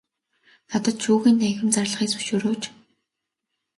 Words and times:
Надад 0.69 0.97
шүүхийн 1.03 1.37
танхим 1.41 1.69
зарлахыг 1.75 2.09
зөвшөөрөөч. 2.11 2.61